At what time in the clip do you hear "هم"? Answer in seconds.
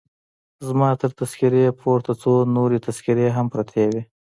3.37-3.45